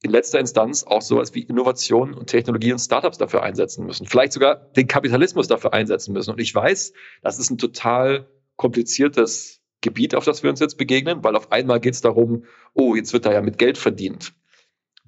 [0.00, 4.06] in letzter Instanz auch sowas wie Innovation und Technologie und Startups dafür einsetzen müssen.
[4.06, 6.30] Vielleicht sogar den Kapitalismus dafür einsetzen müssen.
[6.30, 11.24] Und ich weiß, das ist ein total kompliziertes Gebiet, auf das wir uns jetzt begegnen,
[11.24, 14.32] weil auf einmal geht es darum, oh, jetzt wird da ja mit Geld verdient.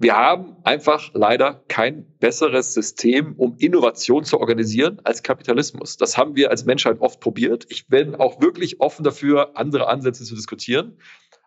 [0.03, 5.95] Wir haben einfach leider kein besseres System, um Innovation zu organisieren als Kapitalismus.
[5.95, 7.65] Das haben wir als Menschheit oft probiert.
[7.69, 10.97] Ich bin auch wirklich offen dafür, andere Ansätze zu diskutieren.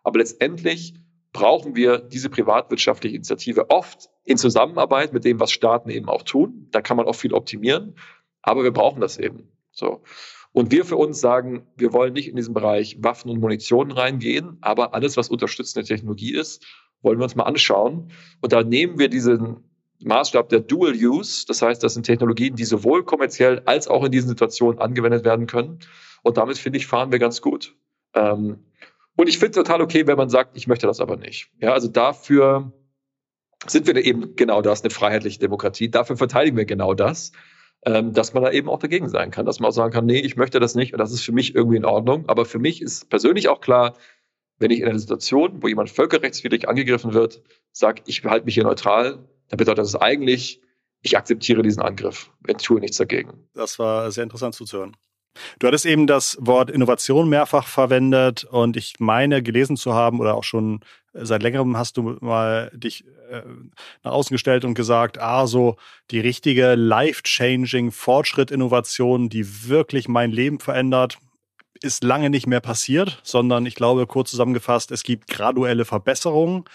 [0.03, 0.95] Aber letztendlich
[1.33, 6.67] brauchen wir diese privatwirtschaftliche Initiative oft in Zusammenarbeit mit dem, was Staaten eben auch tun.
[6.71, 7.93] Da kann man auch viel optimieren,
[8.41, 9.51] aber wir brauchen das eben.
[9.71, 10.01] So.
[10.51, 14.57] Und wir für uns sagen, wir wollen nicht in diesen Bereich Waffen und Munition reingehen,
[14.61, 16.65] aber alles, was unterstützende Technologie ist,
[17.01, 18.11] wollen wir uns mal anschauen.
[18.41, 19.63] Und da nehmen wir diesen
[20.03, 21.45] Maßstab der Dual Use.
[21.47, 25.47] Das heißt, das sind Technologien, die sowohl kommerziell als auch in diesen Situationen angewendet werden
[25.47, 25.79] können.
[26.23, 27.75] Und damit, finde ich, fahren wir ganz gut.
[28.13, 28.65] Ähm,
[29.15, 31.49] und ich finde es total okay, wenn man sagt, ich möchte das aber nicht.
[31.59, 32.71] Ja, also dafür
[33.65, 35.89] sind wir eben genau das, eine freiheitliche Demokratie.
[35.89, 37.31] Dafür verteidigen wir genau das,
[37.85, 40.19] ähm, dass man da eben auch dagegen sein kann, dass man auch sagen kann, nee,
[40.19, 42.25] ich möchte das nicht und das ist für mich irgendwie in Ordnung.
[42.27, 43.93] Aber für mich ist persönlich auch klar,
[44.59, 47.41] wenn ich in einer Situation, wo jemand völkerrechtswidrig angegriffen wird,
[47.71, 50.61] sage, ich behalte mich hier neutral, dann bedeutet das eigentlich,
[51.01, 53.47] ich akzeptiere diesen Angriff und tue nichts dagegen.
[53.53, 54.95] Das war sehr interessant zuzuhören.
[55.59, 60.35] Du hattest eben das Wort Innovation mehrfach verwendet und ich meine gelesen zu haben oder
[60.35, 60.79] auch schon
[61.13, 63.41] seit längerem hast du mal dich äh,
[64.03, 65.77] nach außen gestellt und gesagt, ah, so
[66.11, 71.17] die richtige life-changing Fortschritt-Innovation, die wirklich mein Leben verändert,
[71.81, 76.65] ist lange nicht mehr passiert, sondern ich glaube, kurz zusammengefasst, es gibt graduelle Verbesserungen,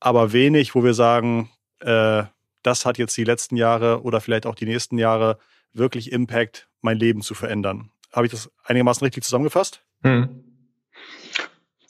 [0.00, 2.24] aber wenig, wo wir sagen, äh,
[2.62, 5.38] das hat jetzt die letzten Jahre oder vielleicht auch die nächsten Jahre
[5.72, 7.90] wirklich Impact, mein Leben zu verändern.
[8.12, 9.82] Habe ich das einigermaßen richtig zusammengefasst?
[10.02, 10.44] Hm.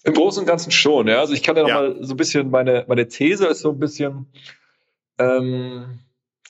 [0.04, 1.20] Im Großen und Ganzen schon, ja.
[1.20, 1.94] Also ich kann ja noch ja.
[2.00, 4.33] so ein bisschen, meine, meine These ist so ein bisschen,
[5.18, 6.00] ähm,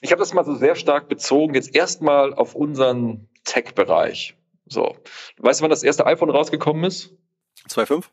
[0.01, 4.35] ich habe das mal so sehr stark bezogen, jetzt erstmal auf unseren Tech-Bereich.
[4.69, 4.95] So.
[5.37, 7.13] Weißt du, wann das erste iPhone rausgekommen ist?
[7.67, 8.05] 2.5?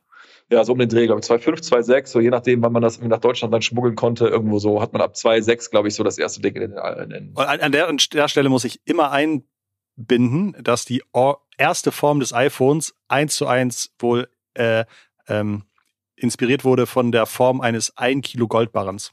[0.51, 1.27] Ja, so um den Dreh, glaube ich.
[1.27, 4.81] 2.5, 2.6, so je nachdem, wann man das nach Deutschland dann schmuggeln konnte, irgendwo so,
[4.81, 6.73] hat man ab 2.6, glaube ich, so das erste Ding in den.
[6.73, 11.03] In den an, an, der, an der Stelle muss ich immer einbinden, dass die
[11.59, 14.85] erste Form des iPhones eins zu eins wohl äh,
[15.27, 15.65] ähm,
[16.15, 19.13] inspiriert wurde von der Form eines 1 Kilo Goldbarrens.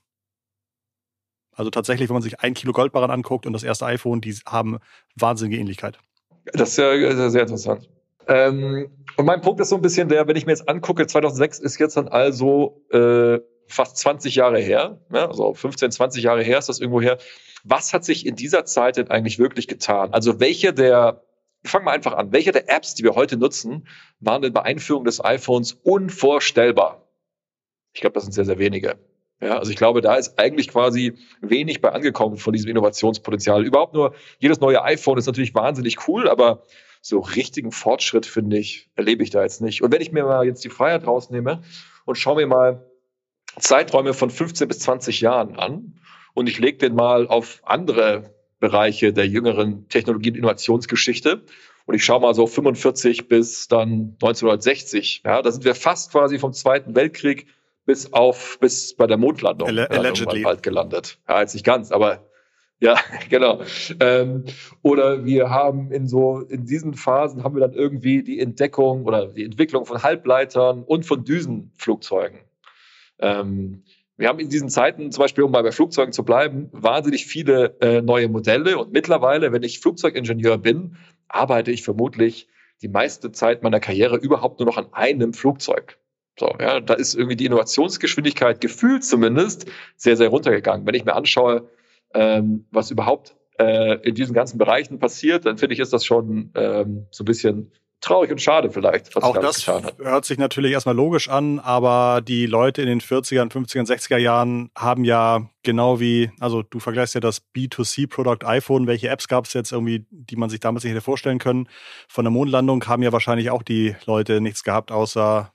[1.56, 4.80] Also tatsächlich, wenn man sich ein Kilo Goldbarren anguckt und das erste iPhone, die haben
[5.16, 6.00] wahnsinnige Ähnlichkeit.
[6.46, 7.90] Das ist ja sehr interessant.
[8.28, 11.60] Ähm, und mein Punkt ist so ein bisschen der, wenn ich mir jetzt angucke, 2006
[11.60, 16.60] ist jetzt dann also äh, fast 20 Jahre her, ja, also 15, 20 Jahre her
[16.60, 17.18] ist das irgendwo her.
[17.64, 20.14] Was hat sich in dieser Zeit denn eigentlich wirklich getan?
[20.14, 21.24] Also welche der
[21.66, 22.32] fangen wir einfach an.
[22.32, 23.88] Welche der Apps, die wir heute nutzen,
[24.20, 27.08] waren denn bei Einführung des iPhones unvorstellbar?
[27.94, 28.98] Ich glaube, das sind sehr, sehr wenige.
[29.44, 33.66] Ja, also ich glaube, da ist eigentlich quasi wenig bei angekommen von diesem Innovationspotenzial.
[33.66, 36.64] Überhaupt nur, jedes neue iPhone ist natürlich wahnsinnig cool, aber
[37.02, 39.84] so richtigen Fortschritt, finde ich, erlebe ich da jetzt nicht.
[39.84, 41.62] Und wenn ich mir mal jetzt die Freiheit rausnehme
[42.06, 42.86] und schaue mir mal
[43.60, 46.00] Zeiträume von 15 bis 20 Jahren an
[46.34, 51.44] und ich lege den mal auf andere Bereiche der jüngeren Technologie- und Innovationsgeschichte.
[51.86, 55.24] Und ich schaue mal so 45 bis dann 1960.
[55.26, 57.48] Ja, da sind wir fast quasi vom Zweiten Weltkrieg
[57.86, 60.42] bis auf, bis bei der Mondlandung Alle allegedly.
[60.42, 61.20] bald gelandet.
[61.28, 62.30] Ja, jetzt nicht ganz, aber
[62.80, 62.98] ja,
[63.30, 63.62] genau.
[64.00, 64.46] Ähm,
[64.82, 69.28] oder wir haben in so, in diesen Phasen haben wir dann irgendwie die Entdeckung oder
[69.28, 72.40] die Entwicklung von Halbleitern und von Düsenflugzeugen.
[73.20, 73.84] Ähm,
[74.18, 77.78] wir haben in diesen Zeiten, zum Beispiel, um mal bei Flugzeugen zu bleiben, wahnsinnig viele
[77.82, 78.78] äh, neue Modelle.
[78.78, 82.48] Und mittlerweile, wenn ich Flugzeugingenieur bin, arbeite ich vermutlich
[82.82, 85.98] die meiste Zeit meiner Karriere überhaupt nur noch an einem Flugzeug.
[86.40, 90.86] So, ja, da ist irgendwie die Innovationsgeschwindigkeit gefühlt zumindest sehr, sehr runtergegangen.
[90.86, 91.70] Wenn ich mir anschaue,
[92.14, 96.52] ähm, was überhaupt äh, in diesen ganzen Bereichen passiert, dann finde ich, ist das schon
[96.56, 97.72] ähm, so ein bisschen
[98.04, 99.16] traurig und schade vielleicht.
[99.16, 103.50] Was Auch das hört sich natürlich erstmal logisch an, aber die Leute in den 40er,
[103.50, 109.08] 50er, 60er Jahren haben ja genau wie, also du vergleichst ja das B2C-Produkt iPhone, welche
[109.08, 111.70] Apps gab es jetzt irgendwie, die man sich damals nicht hätte vorstellen können.
[112.10, 115.53] Von der Mondlandung haben ja wahrscheinlich auch die Leute nichts gehabt, außer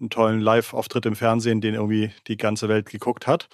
[0.00, 3.48] einen tollen Live-Auftritt im Fernsehen, den irgendwie die ganze Welt geguckt hat.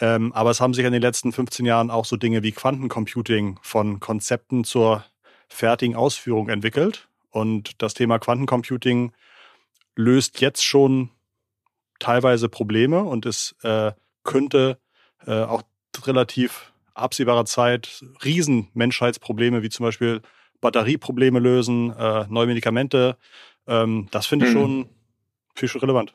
[0.00, 3.58] Ähm, aber es haben sich in den letzten 15 Jahren auch so Dinge wie Quantencomputing
[3.62, 5.04] von Konzepten zur
[5.48, 7.08] fertigen Ausführung entwickelt.
[7.30, 9.12] Und das Thema Quantencomputing
[9.94, 11.10] löst jetzt schon
[11.98, 14.78] teilweise Probleme und es äh, könnte
[15.26, 15.62] äh, auch
[16.04, 20.20] relativ absehbarer Zeit riesen Menschheitsprobleme, wie zum Beispiel
[20.60, 23.16] Batterieprobleme lösen, äh, neue Medikamente.
[23.66, 24.58] Ähm, das finde ich, mhm.
[24.58, 24.88] schon,
[25.64, 26.14] ich schon relevant.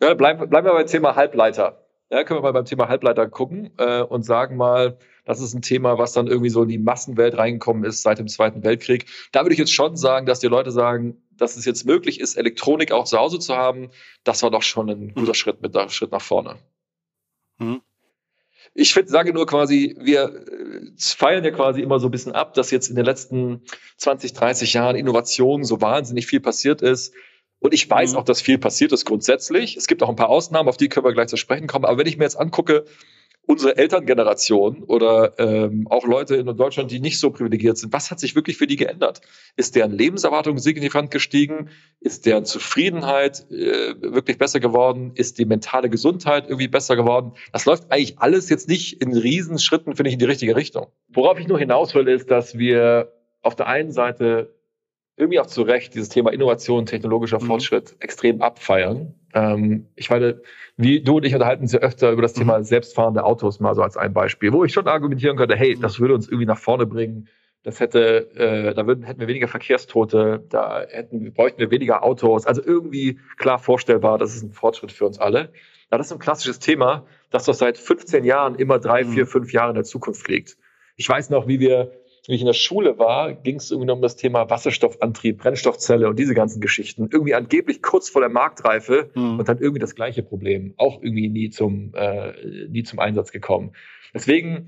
[0.00, 1.84] Ja, bleiben, bleiben wir beim Thema Halbleiter.
[2.10, 4.96] Ja, können wir mal beim Thema Halbleiter gucken äh, und sagen mal,
[5.26, 8.28] das ist ein Thema, was dann irgendwie so in die Massenwelt reingekommen ist seit dem
[8.28, 9.04] Zweiten Weltkrieg.
[9.30, 12.36] Da würde ich jetzt schon sagen, dass die Leute sagen, dass es jetzt möglich ist,
[12.36, 13.90] Elektronik auch zu Hause zu haben.
[14.24, 16.56] Das war doch schon ein guter Schritt mit Schritt nach vorne.
[17.58, 17.82] Mhm.
[18.74, 22.54] Ich find, sage nur quasi, wir äh, feiern ja quasi immer so ein bisschen ab,
[22.54, 23.62] dass jetzt in den letzten
[23.98, 27.12] 20, 30 Jahren Innovation so wahnsinnig viel passiert ist.
[27.60, 28.18] Und ich weiß mhm.
[28.18, 29.76] auch, dass viel passiert ist grundsätzlich.
[29.76, 31.84] Es gibt auch ein paar Ausnahmen, auf die können wir gleich zu sprechen kommen.
[31.84, 32.84] Aber wenn ich mir jetzt angucke,
[33.48, 38.20] unsere Elterngeneration oder ähm, auch Leute in Deutschland, die nicht so privilegiert sind, was hat
[38.20, 39.22] sich wirklich für die geändert?
[39.56, 41.70] Ist deren Lebenserwartung signifikant gestiegen?
[41.98, 45.12] Ist deren Zufriedenheit äh, wirklich besser geworden?
[45.14, 47.32] Ist die mentale Gesundheit irgendwie besser geworden?
[47.50, 50.88] Das läuft eigentlich alles jetzt nicht in Riesenschritten, finde ich, in die richtige Richtung.
[51.08, 54.57] Worauf ich nur hinaus will, ist, dass wir auf der einen Seite
[55.18, 57.46] irgendwie auch zu Recht dieses Thema Innovation, technologischer mhm.
[57.46, 59.14] Fortschritt extrem abfeiern.
[59.34, 60.40] Ähm, ich meine,
[60.76, 62.40] wie du und ich unterhalten uns ja öfter über das mhm.
[62.40, 65.80] Thema selbstfahrende Autos mal so als ein Beispiel, wo ich schon argumentieren könnte, hey, mhm.
[65.80, 67.28] das würde uns irgendwie nach vorne bringen.
[67.64, 72.46] Das hätte, äh, da würden, hätten wir weniger Verkehrstote, da hätten, bräuchten wir weniger Autos.
[72.46, 75.52] Also irgendwie klar vorstellbar, das ist ein Fortschritt für uns alle.
[75.90, 79.12] Ja, das ist ein klassisches Thema, das doch seit 15 Jahren immer drei, mhm.
[79.12, 80.56] vier, fünf Jahre in der Zukunft liegt.
[80.96, 81.92] Ich weiß noch, wie wir
[82.28, 86.18] wie ich in der Schule war, ging es irgendwie um das Thema Wasserstoffantrieb, Brennstoffzelle und
[86.18, 87.08] diese ganzen Geschichten.
[87.10, 89.38] Irgendwie angeblich kurz vor der Marktreife mhm.
[89.38, 90.74] und dann irgendwie das gleiche Problem.
[90.76, 92.34] Auch irgendwie nie zum, äh,
[92.68, 93.72] nie zum Einsatz gekommen.
[94.12, 94.66] Deswegen,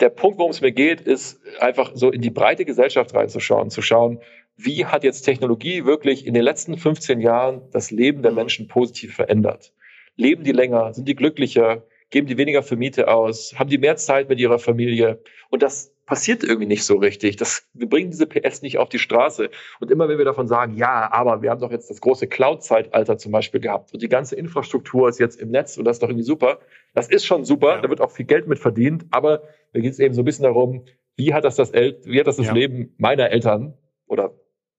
[0.00, 3.82] der Punkt, worum es mir geht, ist einfach so in die breite Gesellschaft reinzuschauen, zu
[3.82, 4.20] schauen,
[4.56, 8.36] wie hat jetzt Technologie wirklich in den letzten 15 Jahren das Leben der hm.
[8.36, 9.74] Menschen positiv verändert?
[10.16, 10.94] Leben die länger?
[10.94, 11.82] Sind die glücklicher?
[12.10, 13.54] Geben die weniger für Miete aus?
[13.58, 15.22] Haben die mehr Zeit mit ihrer Familie?
[15.50, 17.36] Und das passiert irgendwie nicht so richtig.
[17.36, 19.50] Das, wir bringen diese PS nicht auf die Straße.
[19.80, 23.18] Und immer wenn wir davon sagen, ja, aber wir haben doch jetzt das große Cloud-Zeitalter
[23.18, 26.08] zum Beispiel gehabt und die ganze Infrastruktur ist jetzt im Netz und das ist doch
[26.08, 26.58] irgendwie super.
[26.94, 27.80] Das ist schon super, ja.
[27.80, 30.44] da wird auch viel Geld mit verdient, aber da geht es eben so ein bisschen
[30.44, 30.84] darum,
[31.16, 32.52] wie hat das das, El wie hat das, das ja.
[32.52, 33.74] Leben meiner Eltern
[34.06, 34.34] oder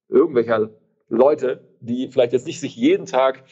[0.10, 0.70] irgendwelcher
[1.10, 3.44] Leute, die vielleicht jetzt nicht sich jeden Tag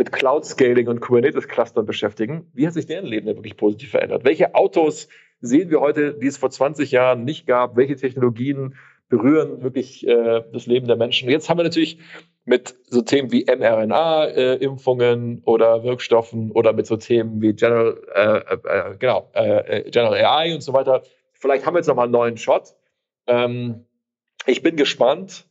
[0.00, 3.90] mit Cloud Scaling und Kubernetes Clustern beschäftigen, wie hat sich deren Leben denn wirklich positiv
[3.90, 4.24] verändert?
[4.24, 5.08] Welche Autos
[5.42, 7.76] sehen wir heute, die es vor 20 Jahren nicht gab?
[7.76, 8.76] Welche Technologien
[9.10, 11.28] berühren wirklich äh, das Leben der Menschen?
[11.28, 11.98] Jetzt haben wir natürlich
[12.46, 18.38] mit so Themen wie mRNA-Impfungen äh, oder Wirkstoffen oder mit so Themen wie General, äh,
[18.38, 21.02] äh, genau, äh, äh General AI und so weiter.
[21.34, 22.74] Vielleicht haben wir jetzt nochmal einen neuen Shot.
[23.26, 23.84] Ähm,
[24.46, 25.46] ich bin gespannt,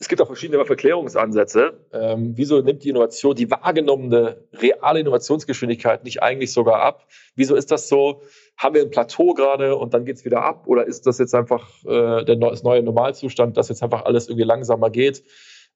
[0.00, 1.78] es gibt auch verschiedene Verklärungsansätze.
[1.92, 7.06] Ähm, wieso nimmt die Innovation, die wahrgenommene reale Innovationsgeschwindigkeit nicht eigentlich sogar ab?
[7.36, 8.22] Wieso ist das so?
[8.56, 10.66] Haben wir ein Plateau gerade und dann geht's wieder ab?
[10.66, 14.46] Oder ist das jetzt einfach äh, der das neue Normalzustand, dass jetzt einfach alles irgendwie
[14.46, 15.22] langsamer geht?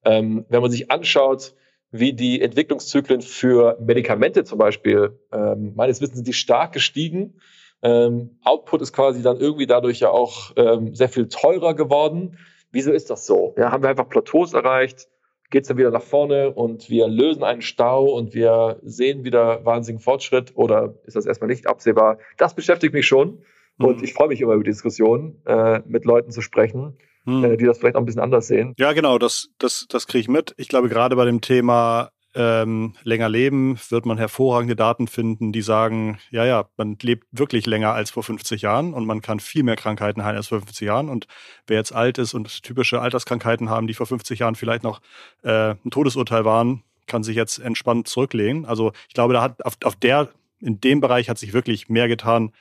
[0.07, 1.55] Ähm, wenn man sich anschaut,
[1.91, 7.41] wie die Entwicklungszyklen für Medikamente zum Beispiel, ähm, meines Wissens sind die stark gestiegen.
[7.83, 12.39] Ähm, Output ist quasi dann irgendwie dadurch ja auch ähm, sehr viel teurer geworden.
[12.75, 13.55] Wieso ist das so?
[13.57, 15.09] Ja, haben wir einfach Plateaus erreicht,
[15.51, 19.65] geht es dann wieder nach vorne und wir lösen einen Stau und wir sehen wieder
[19.65, 22.19] wahnsinnigen Fortschritt oder ist das erstmal nicht absehbar?
[22.37, 23.45] Das beschäftigt mich schon
[23.79, 23.87] mhm.
[23.87, 26.99] und ich freue mich immer über die Diskussion, äh, mit Leuten zu sprechen.
[27.27, 27.45] Mhm.
[27.45, 28.75] Äh, die das vielleicht auch ein bisschen anders sehen.
[28.77, 30.53] Ja, genau, das, das, das kriege ich mit.
[30.59, 35.63] Ich glaube, gerade bei dem Thema ähm, länger leben, wird man hervorragende Daten finden, die
[35.63, 39.63] sagen, ja, ja, man lebt wirklich länger als vor 50 Jahren und man kann viel
[39.63, 41.09] mehr Krankheiten heilen als vor 50 Jahren.
[41.09, 41.27] Und
[41.67, 45.01] wer jetzt alt ist und typische Alterskrankheiten haben, die vor 50 Jahren vielleicht noch
[45.43, 48.65] äh, ein Todesurteil waren, kann sich jetzt entspannt zurücklehnen.
[48.65, 52.09] Also ich glaube, da hat auf, auf der, in dem Bereich hat sich wirklich mehr
[52.09, 52.53] getan,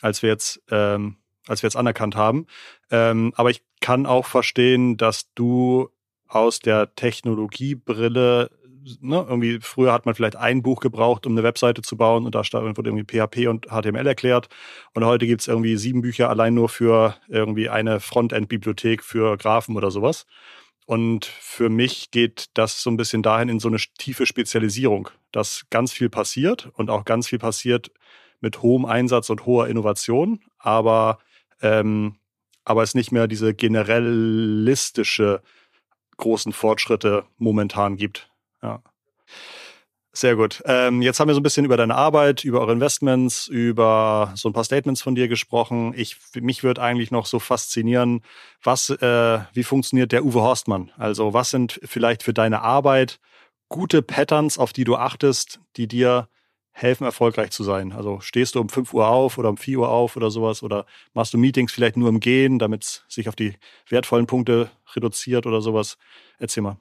[0.00, 2.46] als wir jetzt, ähm, als wir jetzt anerkannt haben.
[2.90, 5.90] Ähm, aber ich kann auch verstehen, dass du
[6.28, 8.50] aus der Technologiebrille
[9.00, 12.34] ne, irgendwie früher hat man vielleicht ein Buch gebraucht, um eine Webseite zu bauen und
[12.34, 14.48] da wurde irgendwie PHP und HTML erklärt.
[14.94, 19.76] Und heute gibt es irgendwie sieben Bücher allein nur für irgendwie eine Frontend-Bibliothek für Graphen
[19.76, 20.26] oder sowas.
[20.86, 25.66] Und für mich geht das so ein bisschen dahin in so eine tiefe Spezialisierung, dass
[25.68, 27.90] ganz viel passiert und auch ganz viel passiert
[28.40, 31.18] mit hohem Einsatz und hoher Innovation, aber,
[31.60, 32.16] ähm,
[32.64, 35.42] aber es nicht mehr diese generalistische
[36.16, 38.30] großen Fortschritte momentan gibt.
[38.62, 38.82] Ja.
[40.12, 40.62] Sehr gut.
[40.64, 44.48] Ähm, jetzt haben wir so ein bisschen über deine Arbeit, über eure Investments, über so
[44.48, 45.92] ein paar Statements von dir gesprochen.
[45.96, 48.22] Ich, mich würde eigentlich noch so faszinieren,
[48.62, 50.90] was, äh, wie funktioniert der Uwe Horstmann?
[50.96, 53.20] Also was sind vielleicht für deine Arbeit
[53.68, 56.28] gute Patterns, auf die du achtest, die dir
[56.72, 57.92] helfen, erfolgreich zu sein?
[57.92, 60.62] Also stehst du um 5 Uhr auf oder um 4 Uhr auf oder sowas?
[60.64, 63.54] Oder machst du Meetings vielleicht nur im Gehen, damit es sich auf die
[63.88, 65.96] wertvollen Punkte reduziert oder sowas?
[66.40, 66.78] Erzähl mal.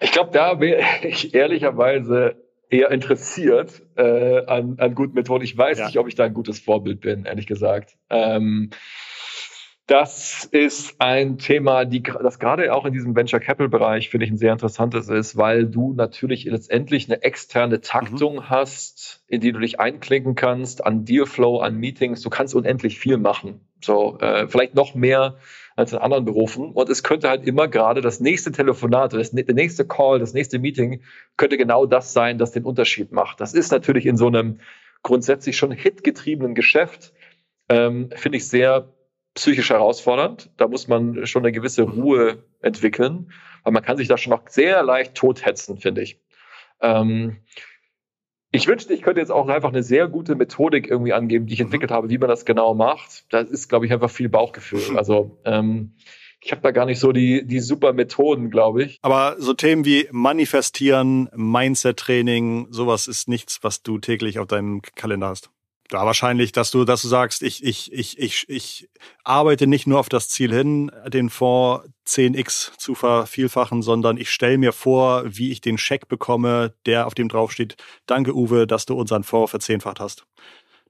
[0.00, 2.36] Ich glaube, da wäre ich ehrlicherweise
[2.68, 5.44] eher interessiert äh, an, an guten Methoden.
[5.44, 5.86] Ich weiß ja.
[5.86, 7.96] nicht, ob ich da ein gutes Vorbild bin, ehrlich gesagt.
[8.10, 8.70] Ähm,
[9.86, 14.32] das ist ein Thema, die, das gerade auch in diesem Venture Capital Bereich finde ich
[14.32, 18.50] ein sehr interessantes ist, weil du natürlich letztendlich eine externe Taktung mhm.
[18.50, 22.20] hast, in die du dich einklinken kannst, an Dealflow, an Meetings.
[22.22, 23.60] Du kannst unendlich viel machen.
[23.80, 25.36] So, äh, vielleicht noch mehr
[25.76, 26.72] als in anderen Berufen.
[26.72, 30.58] Und es könnte halt immer gerade das nächste Telefonat, das, der nächste Call, das nächste
[30.58, 31.02] Meeting
[31.36, 33.40] könnte genau das sein, das den Unterschied macht.
[33.40, 34.58] Das ist natürlich in so einem
[35.02, 37.12] grundsätzlich schon hitgetriebenen Geschäft,
[37.68, 38.92] ähm, finde ich sehr
[39.34, 40.50] psychisch herausfordernd.
[40.56, 43.30] Da muss man schon eine gewisse Ruhe entwickeln,
[43.62, 46.18] weil man kann sich da schon noch sehr leicht tothetzen, finde ich.
[46.80, 47.36] Ähm,
[48.56, 51.60] ich wünschte, ich könnte jetzt auch einfach eine sehr gute Methodik irgendwie angeben, die ich
[51.60, 53.24] entwickelt habe, wie man das genau macht.
[53.30, 54.80] Das ist, glaube ich, einfach viel Bauchgefühl.
[54.96, 55.92] Also ähm,
[56.40, 58.98] ich habe da gar nicht so die, die super Methoden, glaube ich.
[59.02, 65.28] Aber so Themen wie Manifestieren, Mindset-Training, sowas ist nichts, was du täglich auf deinem Kalender
[65.28, 65.50] hast.
[65.88, 68.88] Da wahrscheinlich, dass du, dass du sagst, ich, ich, ich, ich, ich
[69.24, 74.58] arbeite nicht nur auf das Ziel hin, den Fonds 10x zu vervielfachen, sondern ich stelle
[74.58, 77.76] mir vor, wie ich den Scheck bekomme, der auf dem draufsteht.
[78.06, 80.26] Danke, Uwe, dass du unseren Fonds verzehnfacht hast.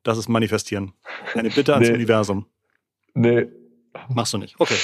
[0.03, 0.93] Das ist Manifestieren.
[1.35, 1.95] Eine Bitte ans nee.
[1.95, 2.47] Universum.
[3.15, 3.47] Nee.
[4.09, 4.55] Machst du nicht.
[4.59, 4.77] Okay.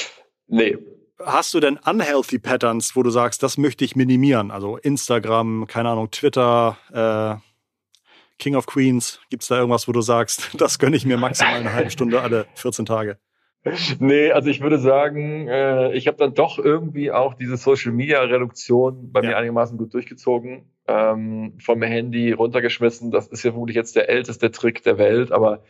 [0.47, 0.77] Nee.
[1.23, 4.51] Hast du denn unhealthy Patterns, wo du sagst, das möchte ich minimieren?
[4.51, 7.52] Also Instagram, keine Ahnung, Twitter, äh,
[8.43, 9.21] King of Queens?
[9.29, 12.21] Gibt es da irgendwas, wo du sagst, das gönne ich mir maximal eine halbe Stunde
[12.21, 13.17] alle 14 Tage?
[13.99, 18.19] Nee, also ich würde sagen, äh, ich habe dann doch irgendwie auch diese Social Media
[18.19, 19.29] Reduktion bei ja.
[19.29, 20.65] mir einigermaßen gut durchgezogen.
[20.85, 23.09] Ähm, vom Handy runtergeschmissen.
[23.11, 25.63] Das ist ja vermutlich jetzt der älteste Trick der Welt, aber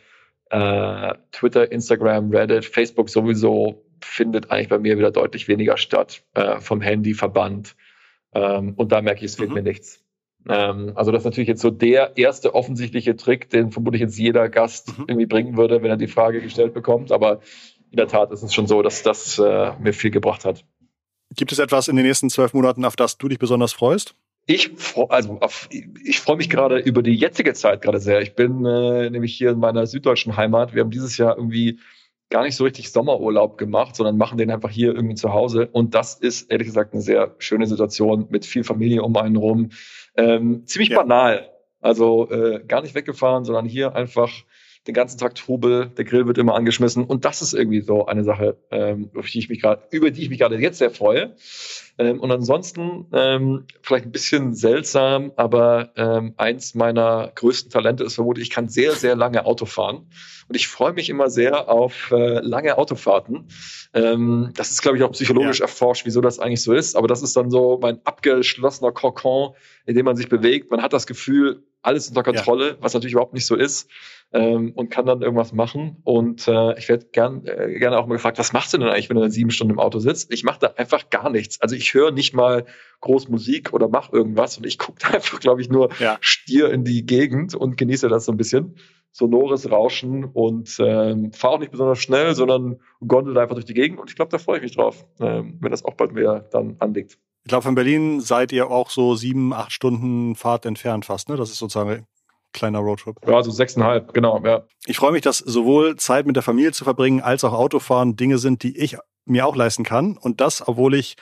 [0.50, 6.24] äh, Twitter, Instagram, Reddit, Facebook sowieso findet eigentlich bei mir wieder deutlich weniger statt.
[6.34, 7.76] Äh, vom Handy verbannt.
[8.34, 9.54] Ähm, und da merke ich, es fehlt mhm.
[9.54, 10.03] mir nichts.
[10.48, 14.48] Ähm, also das ist natürlich jetzt so der erste offensichtliche Trick, den vermutlich jetzt jeder
[14.48, 15.04] Gast mhm.
[15.08, 17.12] irgendwie bringen würde, wenn er die Frage gestellt bekommt.
[17.12, 17.40] Aber
[17.90, 20.64] in der Tat ist es schon so, dass das äh, mir viel gebracht hat.
[21.34, 24.14] Gibt es etwas in den nächsten zwölf Monaten, auf das du dich besonders freust?
[24.46, 24.72] Ich,
[25.08, 28.20] also auf, ich freue mich gerade über die jetzige Zeit gerade sehr.
[28.20, 30.74] Ich bin äh, nämlich hier in meiner süddeutschen Heimat.
[30.74, 31.78] Wir haben dieses Jahr irgendwie
[32.34, 35.68] gar nicht so richtig Sommerurlaub gemacht, sondern machen den einfach hier irgendwie zu Hause.
[35.70, 39.70] Und das ist ehrlich gesagt eine sehr schöne Situation mit viel Familie um einen rum.
[40.16, 40.98] Ähm, ziemlich ja.
[40.98, 41.48] banal.
[41.80, 44.32] Also äh, gar nicht weggefahren, sondern hier einfach
[44.86, 48.22] den ganzen Tag Trubel, der Grill wird immer angeschmissen und das ist irgendwie so eine
[48.22, 51.34] Sache, ähm, über die ich mich gerade, über die ich mich gerade jetzt sehr freue.
[51.96, 58.14] Ähm, und ansonsten ähm, vielleicht ein bisschen seltsam, aber ähm, eins meiner größten Talente ist
[58.14, 60.06] vermutlich, ich kann sehr, sehr lange Auto fahren
[60.48, 63.48] und ich freue mich immer sehr auf äh, lange Autofahrten.
[63.94, 65.64] Ähm, das ist, glaube ich, auch psychologisch ja.
[65.64, 66.96] erforscht, wieso das eigentlich so ist.
[66.96, 69.54] Aber das ist dann so mein abgeschlossener Kokon,
[69.86, 70.70] in dem man sich bewegt.
[70.70, 72.76] Man hat das Gefühl, alles unter Kontrolle, ja.
[72.80, 73.90] was natürlich überhaupt nicht so ist,
[74.32, 75.98] ähm, und kann dann irgendwas machen.
[76.02, 79.08] Und äh, ich werde gern, äh, gerne auch mal gefragt, was machst du denn eigentlich,
[79.08, 80.32] wenn du dann sieben Stunden im Auto sitzt?
[80.32, 81.60] Ich mache da einfach gar nichts.
[81.60, 82.66] Also ich höre nicht mal
[83.00, 86.16] groß Musik oder mache irgendwas und ich gucke da einfach, glaube ich, nur ja.
[86.20, 88.76] stier in die Gegend und genieße das so ein bisschen
[89.12, 94.00] sonores Rauschen und ähm, fahre auch nicht besonders schnell, sondern gondel einfach durch die Gegend
[94.00, 96.74] und ich glaube, da freue ich mich drauf, ähm, wenn das auch bald mehr dann
[96.80, 97.16] anliegt.
[97.44, 101.36] Ich glaube, von Berlin seid ihr auch so sieben, acht Stunden Fahrt entfernt fast, ne?
[101.36, 102.06] Das ist sozusagen ein
[102.54, 103.16] kleiner Roadtrip.
[103.26, 104.64] Ja, so sechseinhalb, genau, ja.
[104.86, 108.38] Ich freue mich, dass sowohl Zeit mit der Familie zu verbringen, als auch Autofahren Dinge
[108.38, 110.16] sind, die ich mir auch leisten kann.
[110.16, 111.16] Und das, obwohl ich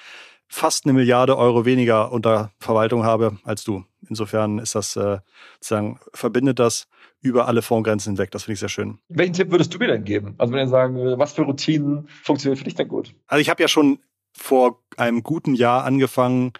[0.46, 3.85] fast eine Milliarde Euro weniger unter Verwaltung habe als du.
[4.08, 5.18] Insofern ist das äh,
[5.54, 6.87] sozusagen, verbindet das
[7.20, 8.30] über alle Fondsgrenzen hinweg.
[8.30, 8.98] Das finde ich sehr schön.
[9.08, 10.35] Welchen Tipp würdest du mir denn geben?
[10.38, 13.14] Also wenn wir sagen, was für Routinen funktionieren für dich denn gut?
[13.26, 13.98] Also ich habe ja schon
[14.33, 16.53] vor einem guten Jahr angefangen,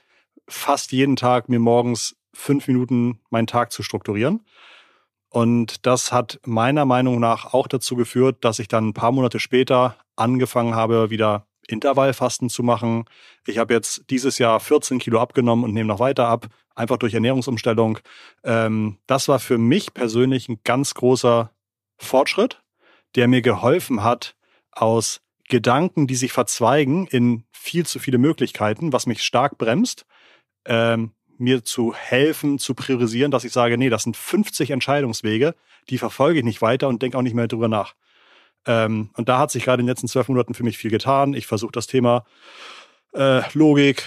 [0.49, 4.45] fast jeden Tag mir morgens fünf Minuten meinen Tag zu strukturieren.
[5.29, 9.41] Und das hat meiner Meinung nach auch dazu geführt, dass ich dann ein paar Monate
[9.41, 13.05] später angefangen habe, wieder Intervallfasten zu machen.
[13.47, 17.15] Ich habe jetzt dieses Jahr 14 Kilo abgenommen und nehme noch weiter ab, einfach durch
[17.15, 17.99] Ernährungsumstellung.
[18.45, 21.51] Ähm, das war für mich persönlich ein ganz großer
[21.97, 22.63] Fortschritt,
[23.15, 24.35] der mir geholfen hat,
[24.71, 30.07] aus Gedanken, die sich verzweigen in viel zu viele Möglichkeiten, was mich stark bremst,
[30.65, 35.55] ähm, mir zu helfen, zu priorisieren, dass ich sage, nee, das sind 50 Entscheidungswege,
[35.91, 37.95] die verfolge ich nicht weiter und denke auch nicht mehr drüber nach.
[38.67, 41.35] Ähm, und da hat sich gerade in den letzten zwölf Monaten für mich viel getan.
[41.35, 42.25] Ich versuche das Thema
[43.13, 44.05] äh, Logik,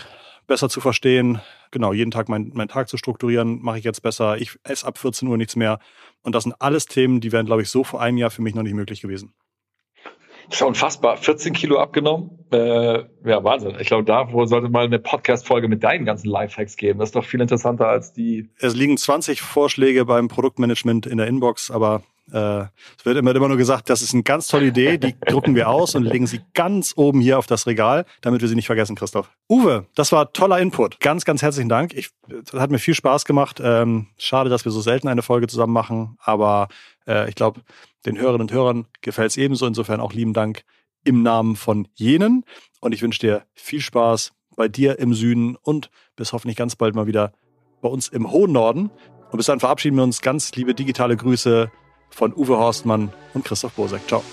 [0.48, 1.42] besser zu verstehen.
[1.72, 4.38] Genau, jeden Tag meinen mein Tag zu strukturieren, mache ich jetzt besser.
[4.38, 5.80] Ich esse ab 14 Uhr nichts mehr.
[6.22, 8.56] Und das sind alles Themen, die wären, glaube ich, so vor einem Jahr für mich
[8.56, 9.34] noch nicht möglich gewesen.
[10.50, 11.18] Das ist unfassbar.
[11.18, 12.46] 14 Kilo abgenommen.
[12.52, 13.76] Äh, ja, Wahnsinn.
[13.80, 17.00] Ich glaube, da sollte mal eine Podcast-Folge mit deinen ganzen Lifehacks geben.
[17.00, 18.50] Das ist doch viel interessanter als die.
[18.60, 22.62] Es liegen 20 Vorschläge beim Produktmanagement in der Inbox, aber äh,
[22.98, 25.70] es wird immer, immer nur gesagt, das ist eine ganz tolle Idee, die drucken wir
[25.70, 28.96] aus und legen sie ganz oben hier auf das Regal, damit wir sie nicht vergessen,
[28.96, 29.30] Christoph.
[29.50, 31.00] Uwe, das war toller Input.
[31.00, 31.94] Ganz, ganz herzlichen Dank.
[31.94, 33.62] Ich, das hat mir viel Spaß gemacht.
[33.64, 36.68] Ähm, schade, dass wir so selten eine Folge zusammen machen, aber
[37.08, 37.62] äh, ich glaube,
[38.06, 39.66] den Hörerinnen und Hörern gefällt es ebenso.
[39.66, 40.64] Insofern auch lieben Dank
[41.04, 42.44] im Namen von jenen.
[42.82, 46.96] Und ich wünsche dir viel Spaß bei dir im Süden und bis hoffentlich ganz bald
[46.96, 47.34] mal wieder
[47.82, 48.90] bei uns im hohen Norden.
[49.32, 50.22] Und bis dann verabschieden wir uns.
[50.22, 51.72] Ganz liebe digitale Grüße
[52.10, 54.08] von Uwe Horstmann und Christoph Bosek.
[54.08, 54.24] Ciao.